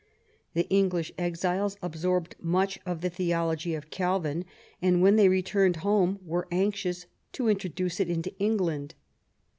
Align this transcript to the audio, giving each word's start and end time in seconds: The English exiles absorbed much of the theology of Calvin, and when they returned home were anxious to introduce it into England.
The 0.55 0.67
English 0.71 1.11
exiles 1.19 1.77
absorbed 1.83 2.35
much 2.41 2.79
of 2.87 3.01
the 3.01 3.09
theology 3.11 3.75
of 3.75 3.91
Calvin, 3.91 4.45
and 4.81 4.99
when 5.03 5.15
they 5.15 5.29
returned 5.29 5.75
home 5.85 6.17
were 6.25 6.47
anxious 6.49 7.05
to 7.33 7.47
introduce 7.49 7.99
it 7.99 8.09
into 8.09 8.35
England. 8.39 8.95